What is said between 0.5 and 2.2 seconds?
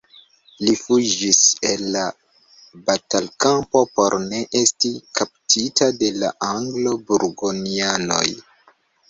Li fuĝis el la